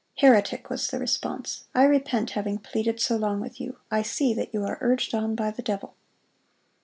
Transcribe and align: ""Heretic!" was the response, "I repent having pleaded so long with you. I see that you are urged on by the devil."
""Heretic!" 0.23 0.67
was 0.71 0.87
the 0.87 0.97
response, 0.97 1.65
"I 1.75 1.83
repent 1.83 2.31
having 2.31 2.57
pleaded 2.57 2.99
so 2.99 3.17
long 3.17 3.39
with 3.39 3.61
you. 3.61 3.77
I 3.91 4.01
see 4.01 4.33
that 4.33 4.51
you 4.51 4.63
are 4.65 4.79
urged 4.81 5.13
on 5.13 5.35
by 5.35 5.51
the 5.51 5.61
devil." 5.61 5.93